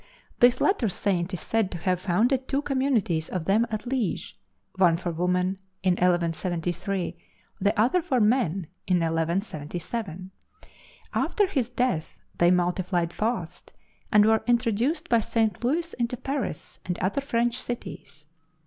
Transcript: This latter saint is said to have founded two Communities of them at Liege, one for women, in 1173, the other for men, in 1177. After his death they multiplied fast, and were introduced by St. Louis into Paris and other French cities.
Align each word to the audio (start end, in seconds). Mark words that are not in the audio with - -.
This 0.39 0.59
latter 0.59 0.89
saint 0.89 1.31
is 1.31 1.41
said 1.41 1.69
to 1.69 1.77
have 1.77 2.01
founded 2.01 2.47
two 2.47 2.63
Communities 2.63 3.29
of 3.29 3.45
them 3.45 3.67
at 3.69 3.85
Liege, 3.85 4.35
one 4.77 4.97
for 4.97 5.11
women, 5.11 5.59
in 5.83 5.91
1173, 5.91 7.15
the 7.59 7.79
other 7.79 8.01
for 8.01 8.19
men, 8.19 8.65
in 8.87 8.97
1177. 9.01 10.31
After 11.13 11.45
his 11.45 11.69
death 11.69 12.15
they 12.39 12.49
multiplied 12.49 13.13
fast, 13.13 13.73
and 14.11 14.25
were 14.25 14.43
introduced 14.47 15.07
by 15.07 15.19
St. 15.19 15.63
Louis 15.63 15.93
into 15.93 16.17
Paris 16.17 16.79
and 16.83 16.97
other 16.97 17.21
French 17.21 17.59
cities. 17.61 18.25